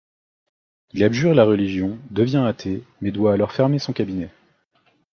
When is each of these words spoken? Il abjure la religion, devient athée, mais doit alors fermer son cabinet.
Il 0.93 1.03
abjure 1.03 1.35
la 1.35 1.43
religion, 1.43 1.99
devient 2.09 2.43
athée, 2.47 2.81
mais 3.01 3.11
doit 3.11 3.33
alors 3.33 3.51
fermer 3.51 3.77
son 3.77 3.93
cabinet. 3.93 4.31